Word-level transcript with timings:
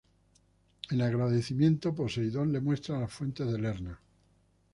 En 0.89 0.99
agradecimiento 1.03 1.93
Poseidón 1.93 2.51
le 2.51 2.59
muestra 2.59 2.99
las 2.99 3.13
fuentes 3.13 3.51
de 3.51 3.59
Lerna. 3.59 3.99